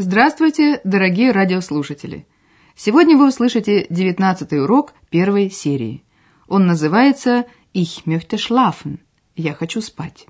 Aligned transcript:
Здравствуйте, 0.00 0.80
дорогие 0.84 1.32
радиослушатели! 1.32 2.28
Сегодня 2.76 3.16
вы 3.16 3.26
услышите 3.26 3.84
девятнадцатый 3.90 4.62
урок 4.62 4.92
первой 5.10 5.50
серии. 5.50 6.04
Он 6.46 6.68
называется 6.68 7.46
«Ich 7.74 8.04
möchte 8.06 8.36
schlafen»– 8.36 9.00
«Я 9.34 9.54
хочу 9.54 9.80
спать». 9.80 10.28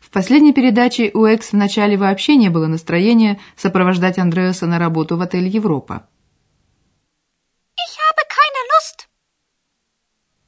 В 0.00 0.08
последней 0.08 0.54
передаче 0.54 1.10
у 1.12 1.26
Экс 1.26 1.52
вначале 1.52 1.98
вообще 1.98 2.36
не 2.36 2.48
было 2.48 2.66
настроения 2.66 3.38
сопровождать 3.56 4.18
Андреаса 4.18 4.66
на 4.66 4.78
работу 4.78 5.18
в 5.18 5.20
отель 5.20 5.48
«Европа». 5.48 6.08
Ich 7.76 7.98
habe 8.08 8.24
keine 8.26 8.62
Lust. 8.72 9.06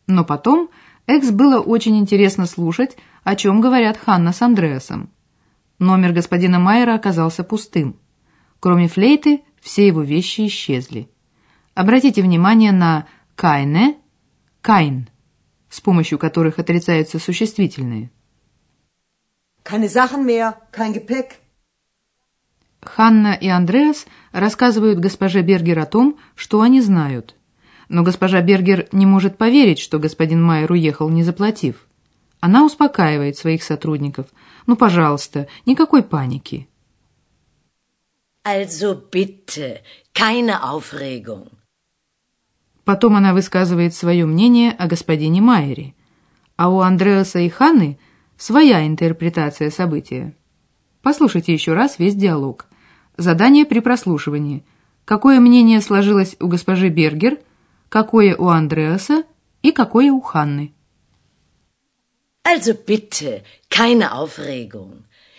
Но 0.07 0.25
потом 0.25 0.71
Экс 1.07 1.31
было 1.31 1.61
очень 1.61 1.99
интересно 1.99 2.47
слушать, 2.47 2.97
о 3.23 3.37
чем 3.37 3.61
говорят 3.61 3.99
Ханна 3.99 4.33
с 4.33 4.41
Андреасом. 4.41 5.13
Номер 5.79 6.13
господина 6.13 6.59
Майера 6.59 6.95
оказался 6.95 7.45
пустым. 7.45 8.01
Кроме 8.65 8.89
флейты, 8.89 9.43
все 9.61 9.87
его 9.87 10.01
вещи 10.01 10.47
исчезли. 10.47 11.11
Обратите 11.75 12.23
внимание 12.23 12.73
на 12.73 13.07
«кайне», 13.37 13.99
«кайн», 14.63 15.11
с 15.69 15.83
помощью 15.83 16.19
которых 16.19 16.59
отрицаются 16.59 17.19
существительные. 17.19 18.11
Keine 19.63 19.87
Sachen 19.87 20.25
mehr, 20.25 20.55
kein 20.73 20.95
Gepäck. 20.95 21.33
Ханна 22.81 23.35
и 23.35 23.49
Андреас 23.49 24.07
рассказывают 24.33 24.99
госпоже 24.99 25.43
Бергер 25.43 25.81
о 25.81 25.85
том, 25.85 26.19
что 26.35 26.63
они 26.63 26.81
знают. 26.81 27.37
Но 27.91 28.03
госпожа 28.03 28.41
Бергер 28.41 28.89
не 28.93 29.05
может 29.05 29.37
поверить, 29.37 29.79
что 29.79 29.99
господин 29.99 30.43
Майер 30.43 30.73
уехал, 30.73 31.11
не 31.11 31.23
заплатив. 31.23 31.87
Она 32.41 32.65
успокаивает 32.65 33.37
своих 33.37 33.63
сотрудников. 33.63 34.29
«Ну, 34.67 34.75
пожалуйста, 34.75 35.49
никакой 35.67 36.03
паники». 36.03 36.67
Also 38.45 38.95
bitte, 39.11 39.81
keine 40.13 40.63
Aufregung. 40.63 41.51
Потом 42.85 43.17
она 43.17 43.33
высказывает 43.33 43.95
свое 43.95 44.27
мнение 44.27 44.71
о 44.73 44.87
господине 44.87 45.41
Майере. 45.41 45.95
А 46.57 46.69
у 46.69 46.81
Андреаса 46.81 47.39
и 47.39 47.49
Ханны 47.49 47.99
своя 48.37 48.87
интерпретация 48.87 49.71
события. 49.71 50.37
Послушайте 51.01 51.55
еще 51.55 51.73
раз 51.73 51.99
весь 51.99 52.15
диалог. 52.15 52.67
Задание 53.17 53.65
при 53.65 53.81
прослушивании. 53.81 54.65
Какое 55.07 55.41
мнение 55.41 55.81
сложилось 55.81 56.37
у 56.39 56.49
госпожи 56.49 56.91
Бергер, 56.91 57.39
какое 57.89 58.37
у 58.37 58.49
Андреаса 58.49 59.25
и 59.63 59.73
какое 59.73 60.13
у 60.13 60.21
Ханны. 60.21 60.75
Also 62.47 62.75
bitte, 62.87 63.43
keine 63.71 64.13
Aufregung. 64.13 65.07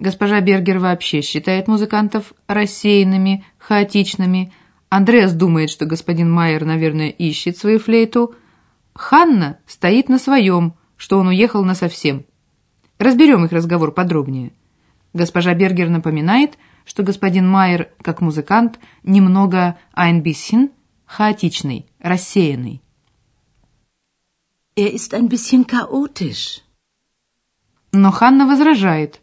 Госпожа 0.00 0.40
Бергер 0.40 0.78
вообще 0.78 1.20
считает 1.20 1.68
музыкантов 1.68 2.32
рассеянными, 2.46 3.44
хаотичными. 3.58 4.50
Андреас 4.88 5.34
думает, 5.34 5.68
что 5.68 5.84
господин 5.84 6.32
Майер, 6.32 6.64
наверное, 6.64 7.10
ищет 7.10 7.58
свою 7.58 7.78
флейту. 7.78 8.34
Ханна 8.94 9.58
стоит 9.66 10.08
на 10.08 10.18
своем, 10.18 10.74
что 10.96 11.18
он 11.18 11.28
уехал 11.28 11.62
насовсем. 11.64 12.24
Разберем 12.98 13.44
их 13.44 13.52
разговор 13.52 13.92
подробнее. 13.92 14.52
Госпожа 15.12 15.52
Бергер 15.52 15.90
напоминает, 15.90 16.56
что 16.86 17.02
господин 17.02 17.46
Майер, 17.46 17.90
как 18.00 18.22
музыкант, 18.22 18.80
немного 19.02 19.76
bisschen 19.94 20.70
хаотичный, 21.04 21.86
рассеянный. 21.98 22.80
Er 24.76 24.94
ist 24.94 25.12
ein 25.12 25.28
bisschen 25.28 25.66
chaotisch. 25.66 26.62
Но 27.92 28.10
Ханна 28.10 28.46
возражает. 28.46 29.20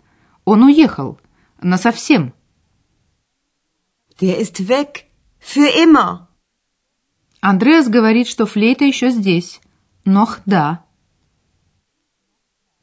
Он 0.51 0.63
уехал. 0.63 1.19
Насовсем. 1.61 2.33
Der 4.21 4.37
ist 4.39 4.65
weg. 4.69 5.03
Für 5.39 5.67
immer. 5.85 6.29
Андреас 7.41 7.89
говорит, 7.89 8.27
что 8.29 8.45
флейта 8.45 8.85
еще 8.85 9.09
здесь. 9.09 9.59
Нох 10.05 10.39
да. 10.45 10.85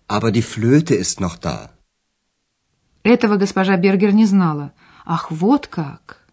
Aber 0.06 0.30
die 0.30 0.42
Flöte 0.42 0.94
ist 0.94 1.20
noch 1.20 1.38
da. 1.38 1.70
Этого 3.02 3.36
госпожа 3.36 3.78
Бергер 3.78 4.12
не 4.12 4.26
знала. 4.26 4.74
Ах, 5.06 5.30
вот 5.30 5.66
как. 5.66 6.28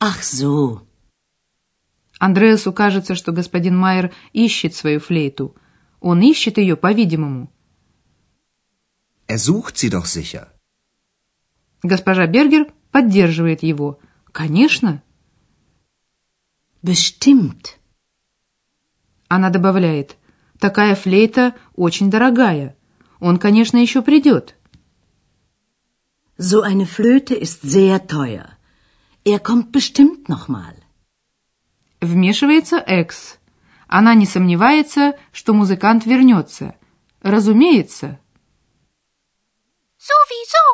Ach 0.00 0.20
so. 0.20 0.80
Андреасу 2.18 2.72
кажется, 2.72 3.14
что 3.14 3.30
господин 3.30 3.78
Майер 3.78 4.12
ищет 4.32 4.74
свою 4.74 4.98
флейту. 4.98 5.54
Он 6.00 6.20
ищет 6.22 6.58
ее, 6.58 6.74
по-видимому. 6.76 7.52
Er 9.32 9.38
sucht 9.38 9.74
sie 9.78 9.90
doch 9.90 10.06
sicher. 10.06 10.44
Госпожа 11.84 12.26
Бергер 12.26 12.64
поддерживает 12.90 13.62
его. 13.62 14.00
Конечно. 14.32 15.04
Bestimmt. 16.82 17.76
Она 19.28 19.50
добавляет. 19.50 20.16
Такая 20.58 20.96
флейта 20.96 21.54
очень 21.76 22.10
дорогая. 22.10 22.76
Он, 23.20 23.38
конечно, 23.38 23.76
еще 23.76 24.02
придет. 24.02 24.56
So 26.36 26.62
eine 26.62 26.86
Flöte 26.86 27.34
ist 27.34 27.62
sehr 27.62 28.04
teuer. 28.08 28.48
Er 29.24 29.38
kommt 29.38 29.70
bestimmt 29.70 30.28
noch 30.28 30.48
mal. 30.48 30.74
Вмешивается 32.00 32.78
Экс. 32.78 33.38
Она 33.86 34.14
не 34.14 34.26
сомневается, 34.26 35.14
что 35.30 35.54
музыкант 35.54 36.04
вернется. 36.04 36.74
Разумеется. 37.22 38.18
Sowieso. 40.00 40.64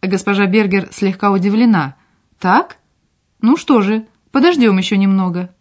Госпожа 0.00 0.46
Бергер 0.46 0.90
слегка 0.92 1.30
удивлена. 1.30 1.96
Так? 2.38 2.78
Ну 3.42 3.58
что 3.58 3.82
же, 3.82 4.08
подождем 4.30 4.78
еще 4.78 4.96
немного. 4.96 5.54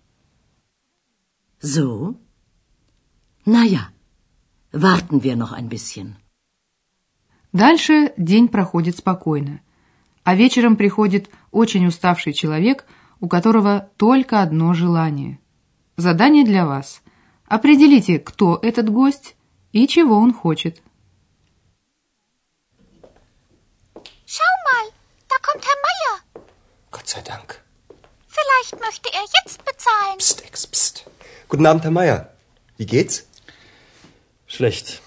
So? 1.62 2.16
Na 3.46 3.64
ja, 3.64 3.90
warten 4.72 5.22
wir 5.24 5.36
noch 5.36 5.52
ein 5.52 5.68
bisschen. 5.68 6.16
Дальше 7.52 8.14
день 8.16 8.48
проходит 8.48 8.98
спокойно. 8.98 9.60
А 10.24 10.36
вечером 10.36 10.78
приходит 10.78 11.30
очень 11.52 11.86
уставший 11.86 12.32
человек, 12.32 12.86
у 13.20 13.28
которого 13.28 13.90
только 13.98 14.42
одно 14.42 14.74
желание. 14.74 15.40
Задание 15.98 16.46
для 16.46 16.66
вас. 16.66 17.02
Определите, 17.46 18.20
кто 18.20 18.58
этот 18.62 18.90
гость 18.90 19.36
и 19.74 19.86
чего 19.88 20.16
он 20.18 20.34
хочет. 20.34 20.82
Sei 27.16 27.22
Dank. 27.22 27.62
Vielleicht 28.28 28.80
möchte 28.84 29.10
er 29.14 29.22
jetzt 29.44 29.64
bezahlen. 29.64 30.18
Psst, 30.18 30.46
Ex, 30.46 30.68
psst. 30.68 31.06
Guten 31.50 31.66
Abend, 31.66 31.84
Herr 31.84 31.92
Meier. 31.92 32.30
Wie 32.78 32.86
geht's? 32.86 33.26
Schlecht. 34.48 35.02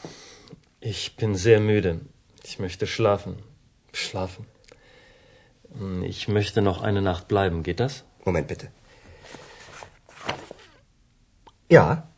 Ich 0.81 1.16
bin 1.16 1.34
sehr 1.34 1.60
müde. 1.60 2.00
Ich 2.44 2.58
möchte 2.58 2.87
schlafen. 2.87 3.43
Schlafen. 3.93 4.46
Hm, 5.76 6.02
Ich 6.05 6.28
möchte 6.28 6.62
noch 6.62 6.82
eine 6.82 7.02
Nacht 7.02 7.28
bleiben. 7.28 7.62
Geht 7.62 7.81
das? 7.81 8.05
Moment 8.25 8.49
bitte. 8.49 8.70
Ja, 11.70 12.08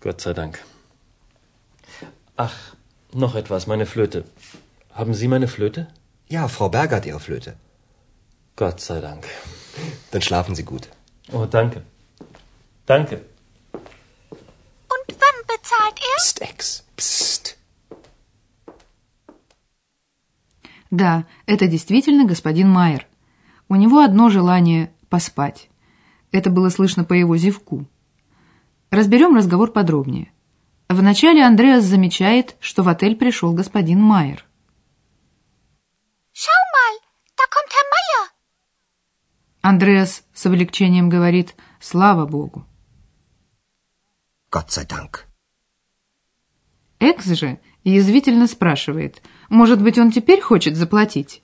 Gott 0.00 0.20
sei 0.20 0.34
Dank. 0.34 0.62
Ach, 2.36 2.74
noch 3.12 3.34
etwas, 3.34 3.66
meine 3.66 3.86
Flöte. 3.86 4.24
Haben 4.92 5.14
Sie 5.14 5.28
meine 5.28 5.48
Flöte? 5.48 5.88
ja, 6.28 6.48
Frau 6.48 6.68
Berger 6.70 6.96
hat 6.96 7.06
Ihre 7.06 7.20
Flöte. 7.20 7.56
Gott 8.56 8.80
sei 8.80 9.00
Dank. 9.00 9.24
Dann 10.10 10.22
schlafen 10.22 10.54
Sie 10.54 10.64
gut. 10.64 10.88
Oh, 11.32 11.46
danke. 11.46 11.82
Danke. 12.86 13.24
Und 13.72 15.06
wann 15.22 15.38
bezahlt 15.46 15.98
er? 16.10 16.16
Psst, 16.18 16.40
Ex. 16.42 16.84
Psst. 16.96 17.56
Да, 20.90 21.24
это 21.46 21.66
действительно 21.68 22.26
господин 22.26 22.68
Майер. 22.68 23.06
У 23.68 23.76
него 23.76 24.00
одно 24.00 24.28
желание– 24.28 24.92
поспать. 25.08 25.70
Это 26.32 26.50
было 26.50 26.68
слышно 26.68 27.04
по 27.04 27.14
его 27.14 27.38
зевку. 27.38 27.86
Разберем 28.90 29.34
разговор 29.34 29.72
подробнее. 29.72 30.30
Вначале 30.90 31.42
Андреас 31.42 31.84
замечает, 31.84 32.56
что 32.60 32.82
в 32.82 32.88
отель 32.88 33.16
пришел 33.16 33.54
господин 33.54 34.02
Майер. 34.02 34.44
Schau 36.34 36.62
mal, 36.74 36.94
da 37.38 37.44
kommt 37.54 37.72
Herr 37.76 37.88
Meier. 37.94 38.24
Андреас 39.64 40.24
с 40.34 40.44
облегчением 40.44 41.08
говорит 41.08 41.54
«Слава 41.78 42.26
Богу». 42.26 42.66
Gott 44.50 44.70
sei 44.70 44.84
Dank. 44.84 45.20
Экс 46.98 47.26
же 47.26 47.60
язвительно 47.84 48.48
спрашивает, 48.48 49.22
может 49.48 49.80
быть, 49.80 49.98
он 49.98 50.10
теперь 50.10 50.40
хочет 50.40 50.74
заплатить? 50.76 51.42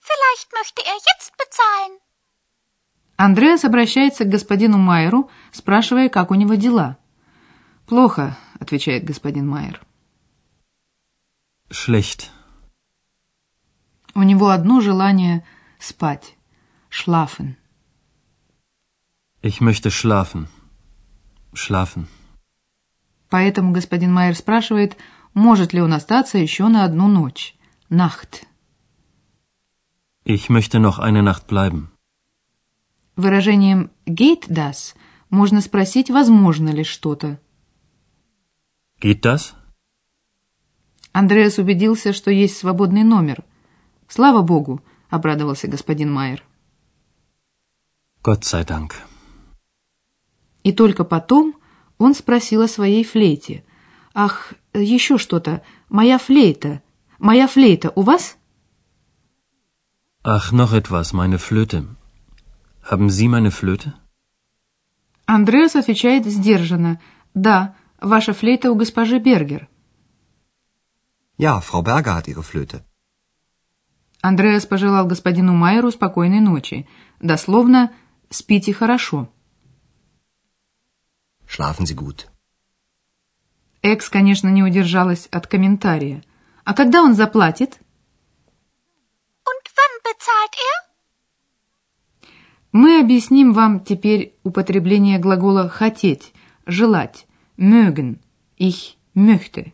Vielleicht 0.00 0.50
möchte 0.54 0.80
er 0.80 0.96
jetzt 0.96 1.32
bezahlen. 1.36 1.98
Андреас 3.18 3.64
обращается 3.64 4.24
к 4.24 4.30
господину 4.30 4.78
Майеру, 4.78 5.30
спрашивая, 5.52 6.08
как 6.08 6.30
у 6.30 6.34
него 6.34 6.54
дела. 6.54 6.96
«Плохо»,— 7.86 8.38
отвечает 8.58 9.04
господин 9.04 9.46
Майер. 9.46 9.84
Schlecht. 11.68 12.30
У 14.14 14.22
него 14.22 14.48
одно 14.48 14.80
желание— 14.80 15.46
спать. 15.78 16.36
Schlafen. 17.00 17.48
Ich 19.48 19.60
möchte 19.60 19.90
schlafen. 19.90 20.48
Schlafen. 21.52 22.08
Поэтому 23.28 23.72
господин 23.72 24.12
Майер 24.14 24.34
спрашивает, 24.34 24.96
может 25.34 25.74
ли 25.74 25.80
он 25.82 25.92
остаться 25.92 26.38
еще 26.38 26.68
на 26.68 26.84
одну 26.86 27.06
ночь. 27.08 27.54
Nacht. 27.90 28.46
Ich 30.24 30.48
möchte 30.48 30.78
noch 30.78 30.98
eine 30.98 31.22
Nacht 31.22 31.46
bleiben. 31.46 31.90
Выражением 33.14 33.90
«geht 34.06 34.48
das» 34.48 34.94
можно 35.28 35.60
спросить, 35.60 36.08
возможно 36.08 36.70
ли 36.70 36.82
что-то. 36.82 37.38
Geht 38.98 39.20
das? 39.26 39.54
Андреас 41.12 41.58
убедился, 41.58 42.14
что 42.14 42.30
есть 42.30 42.56
свободный 42.56 43.04
номер. 43.04 43.44
«Слава 44.08 44.40
Богу!»— 44.40 44.82
обрадовался 45.10 45.68
господин 45.68 46.10
Майер. 46.10 46.42
Gott 48.26 48.42
sei 48.42 48.64
Dank. 48.64 48.90
И 50.64 50.72
только 50.72 51.04
потом 51.04 51.54
он 51.96 52.12
спросил 52.12 52.62
о 52.62 52.66
своей 52.66 53.04
флейте. 53.04 53.64
«Ах, 54.14 54.52
еще 54.74 55.16
что-то. 55.16 55.62
Моя 55.88 56.18
флейта. 56.18 56.82
Моя 57.20 57.46
флейта 57.46 57.92
у 57.94 58.02
вас?» 58.02 58.36
Ach, 60.24 60.50
noch 60.50 60.72
etwas, 60.72 61.12
meine 61.12 61.38
Flöte. 61.38 61.86
Haben 62.90 63.10
Sie 63.10 63.28
meine 63.28 63.52
Flöte? 63.52 63.94
Андреас 65.26 65.76
отвечает 65.76 66.26
сдержанно. 66.26 67.00
«Да, 67.32 67.76
ваша 68.00 68.32
флейта 68.32 68.72
у 68.72 68.74
госпожи 68.74 69.20
Бергер». 69.20 69.68
Ja, 71.38 71.60
Frau 71.60 71.82
Berger 71.82 72.16
hat 72.16 72.26
ihre 72.26 72.42
Flöte. 72.42 72.82
Андреас 74.20 74.66
пожелал 74.66 75.06
господину 75.06 75.52
Майеру 75.54 75.92
спокойной 75.92 76.40
ночи. 76.40 76.88
Дословно 77.20 77.92
«спите 78.30 78.72
хорошо». 78.72 79.28
Schlafen 81.46 81.86
Sie 81.86 81.94
gut. 81.94 82.26
Экс, 83.82 84.08
конечно, 84.08 84.48
не 84.48 84.62
удержалась 84.64 85.28
от 85.30 85.46
комментария. 85.46 86.24
«А 86.64 86.74
когда 86.74 87.02
он 87.02 87.14
заплатит?» 87.14 87.78
Und 89.44 89.64
wann 89.76 89.94
bezahlt 90.02 90.54
er? 90.70 90.86
Мы 92.72 93.00
объясним 93.00 93.52
вам 93.52 93.80
теперь 93.84 94.36
употребление 94.42 95.18
глагола 95.18 95.68
«хотеть», 95.68 96.34
«желать», 96.66 97.26
«mögen», 97.56 98.18
«ich 98.56 98.98
möchte». 99.14 99.72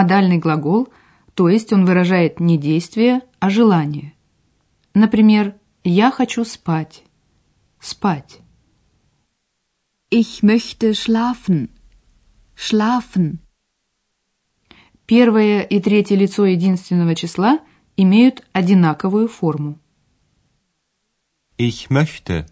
Модальный 0.00 0.38
глагол, 0.38 0.88
то 1.34 1.50
есть 1.50 1.74
он 1.74 1.84
выражает 1.84 2.40
не 2.40 2.56
действие, 2.56 3.20
а 3.38 3.50
желание. 3.50 4.14
Например, 4.94 5.54
«я 5.84 6.10
хочу 6.10 6.42
спать», 6.44 7.04
«спать». 7.78 8.40
Ich 10.10 10.42
möchte 10.42 10.94
schlafen. 10.94 11.68
Schlafen. 12.56 13.38
Первое 15.06 15.60
и 15.60 15.80
третье 15.80 16.16
лицо 16.16 16.46
единственного 16.46 17.14
числа 17.14 17.60
имеют 17.96 18.42
одинаковую 18.52 19.28
форму. 19.28 19.78
Ich 21.58 21.90
möchte. 21.90 22.46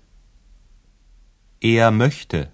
Er 1.62 1.90
möchte. 1.90 2.52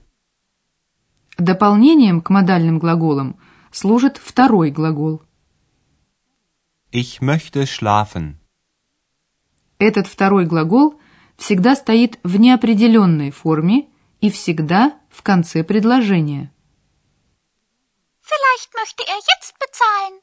Дополнением 1.37 2.23
к 2.23 2.31
модальным 2.31 2.79
глаголам 2.79 3.37
служит 3.75 4.19
второй 4.19 4.71
глагол. 4.71 5.23
Ich 6.93 7.21
möchte 7.21 7.67
schlafen. 7.67 8.37
Этот 9.79 10.07
второй 10.07 10.47
глагол 10.47 11.01
всегда 11.37 11.75
стоит 11.75 12.21
в 12.23 12.39
неопределенной 12.39 13.33
форме 13.33 13.89
и 14.21 14.31
всегда 14.31 14.97
в 15.11 15.23
конце 15.23 15.65
предложения. 15.65 16.53
Vielleicht 18.23 18.71
möchte 18.75 19.03
er 19.03 19.19
jetzt 19.33 19.55
bezahlen. 19.59 20.21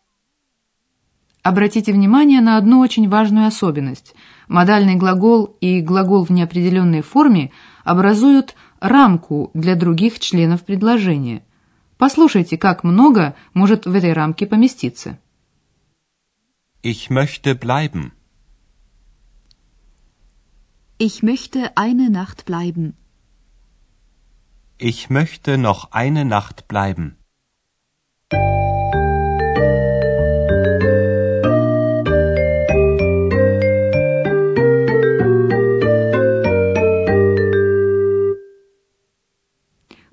Обратите 1.44 1.92
внимание 1.92 2.40
на 2.40 2.56
одну 2.56 2.80
очень 2.80 3.10
важную 3.10 3.48
особенность. 3.48 4.16
Модальный 4.48 4.96
глагол 4.96 5.58
и 5.60 5.82
глагол 5.82 6.24
в 6.24 6.30
неопределенной 6.30 7.02
форме 7.02 7.52
образуют 7.84 8.56
рамку 8.80 9.52
для 9.54 9.76
других 9.76 10.20
членов 10.20 10.64
предложения. 10.64 11.44
Послушайте, 12.02 12.58
как 12.58 12.84
много 12.84 13.36
может 13.54 13.86
в 13.86 13.94
этой 13.94 14.14
рамке 14.14 14.48
поместиться. 14.48 15.20
Ich 16.82 17.12
möchte 17.12 17.54
bleiben. 17.54 18.12
Ich 20.98 21.22
möchte 21.22 21.78
eine 21.78 22.10
Nacht 22.10 22.44
bleiben. 22.46 22.96
Ich 24.80 25.12
möchte 25.12 25.60
noch 25.60 25.92
eine 25.92 26.26
Nacht 26.26 26.68
bleiben. 26.68 27.18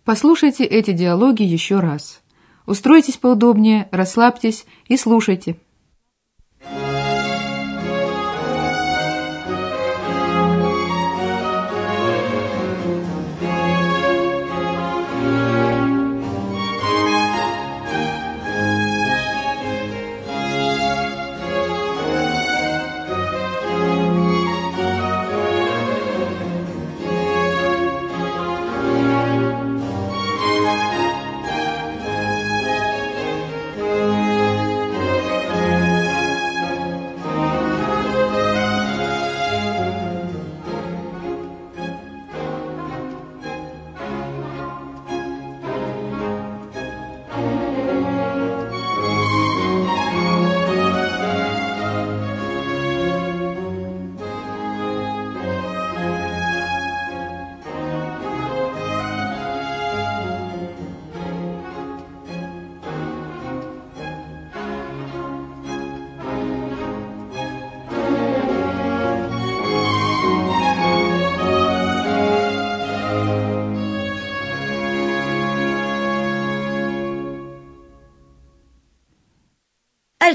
Послушайте 0.08 0.64
эти 0.64 0.94
диалоги 0.94 1.42
еще 1.42 1.80
раз. 1.80 2.22
Устройтесь 2.64 3.18
поудобнее, 3.18 3.90
расслабьтесь 3.90 4.64
и 4.86 4.96
слушайте. 4.96 5.58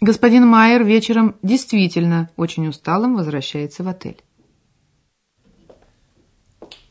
Господин 0.00 0.46
Майер 0.46 0.82
вечером 0.82 1.36
действительно 1.42 2.30
очень 2.36 2.66
усталым 2.68 3.16
возвращается 3.16 3.82
в 3.82 3.88
отель. 3.88 4.22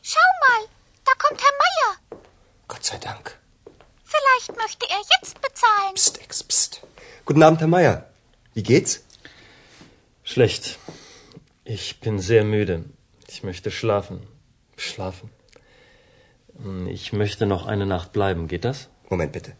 Schau 0.02 0.30
mal, 0.44 0.62
da 1.04 1.12
kommt 1.22 1.40
Herr 1.44 1.56
Meier. 1.62 1.90
Gott 2.68 2.84
sei 2.84 2.98
Dank. 2.98 3.38
Vielleicht 4.04 4.56
möchte 4.56 4.86
er 4.88 5.02
jetzt 5.14 5.34
bezahlen. 5.42 5.94
Psst, 5.94 6.20
Ex, 6.22 6.42
psst. 6.44 6.80
Guten 7.24 7.42
Abend, 7.42 7.60
Herr 7.60 7.68
Meier. 7.68 8.06
Wie 8.54 8.62
geht's? 8.62 9.04
Schlecht. 10.22 10.78
Ich 11.64 12.00
bin 12.00 12.18
sehr 12.20 12.44
müde. 12.44 12.84
Ich 13.28 13.42
möchte 13.42 13.70
schlafen. 13.70 14.26
Schlafen. 14.76 15.30
Hm, 16.62 16.86
Ich 16.88 17.12
möchte 17.12 17.46
noch 17.46 17.66
eine 17.66 17.86
Nacht 17.86 18.12
bleiben. 18.12 18.46
Geht 18.48 18.64
das? 18.64 18.88
Moment 19.08 19.32
bitte. 19.32 19.52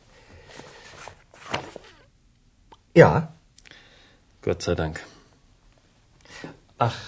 Ja, 2.94 3.32
Gott 4.44 4.62
sei 4.62 4.74
Dank. 4.74 5.00
Ach, 6.78 6.98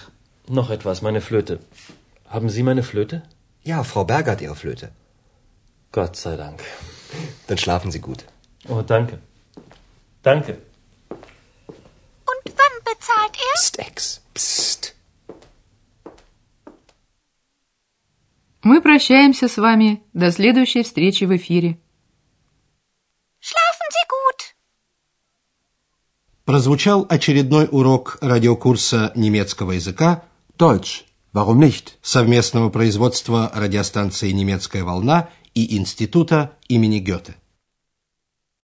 noch 0.47 0.69
etwas, 0.69 1.01
meine 1.01 1.21
Flöte. 1.21 1.59
Haben 2.27 2.49
Sie 2.49 2.63
meine 2.63 2.83
Flöte? 2.83 3.23
ja, 3.63 3.83
Frau 3.83 4.03
Berger 4.03 4.31
hat 4.33 4.41
Ihre 4.41 4.55
Flöte. 4.55 4.91
Gott 5.91 6.15
sei 6.15 6.35
Dank. 6.35 6.61
Dann 7.47 7.57
schlafen 7.57 7.91
Sie 7.91 8.01
gut. 8.01 8.25
Oh, 8.67 8.81
danke. 8.81 9.19
Danke. 10.23 10.57
Und 12.31 12.45
wann 12.59 12.75
bezahlt 12.89 13.35
er? 13.47 13.53
Psst, 13.55 13.79
Ex, 13.79 14.21
psst. 14.33 14.95
Мы 18.65 18.81
прощаемся 18.81 19.49
с 19.49 19.57
вами 19.57 20.01
до 20.13 20.31
следующей 20.31 20.83
встречи 20.83 21.25
в 21.25 21.35
эфире. 21.35 21.77
Прозвучал 26.48 27.04
очередной 27.10 27.68
урок 27.70 28.16
радиокурса 28.22 29.12
немецкого 29.14 29.72
языка 29.72 30.24
Deutsch. 30.58 31.04
Warum 31.34 31.60
nicht? 31.60 31.98
совместного 32.00 32.70
производства 32.70 33.52
радиостанции 33.54 34.30
«Немецкая 34.30 34.82
волна» 34.82 35.28
и 35.54 35.76
Института 35.76 36.52
имени 36.66 37.00
Гёте. 37.00 37.34